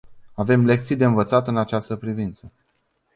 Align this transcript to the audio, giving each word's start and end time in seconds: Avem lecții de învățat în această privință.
Avem 0.37 0.65
lecții 0.65 0.95
de 0.95 1.05
învățat 1.05 1.47
în 1.47 1.57
această 1.57 1.95
privință. 1.95 2.51